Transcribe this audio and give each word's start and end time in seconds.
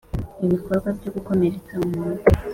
ibikorwa 0.45 0.87
byo 0.97 1.09
gukomeretsa 1.15 1.73
umuntu 1.85 2.21